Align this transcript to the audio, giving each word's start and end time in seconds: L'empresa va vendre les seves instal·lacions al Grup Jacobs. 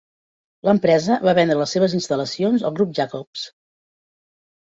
L'empresa 0.67 1.17
va 1.29 1.35
vendre 1.39 1.57
les 1.59 1.73
seves 1.77 1.93
instal·lacions 1.99 2.65
al 2.71 2.75
Grup 2.81 2.97
Jacobs. 3.01 3.45